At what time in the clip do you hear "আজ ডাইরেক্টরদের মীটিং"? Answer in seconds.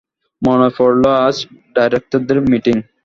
1.25-2.75